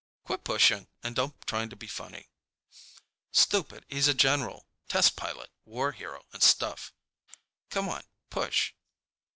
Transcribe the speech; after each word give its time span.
"Quit 0.23 0.43
pushing 0.43 0.87
and 1.03 1.15
don't 1.15 1.39
try 1.45 1.67
to 1.67 1.75
be 1.75 1.85
funny." 1.85 2.31
"Stupid, 3.31 3.85
he's 3.87 4.07
a 4.07 4.15
general. 4.15 4.65
Test 4.89 5.15
pilot, 5.15 5.51
war 5.63 5.91
hero, 5.91 6.25
and 6.33 6.41
stuff. 6.41 6.91
Come 7.69 7.87
on, 7.87 8.01
push." 8.31 8.73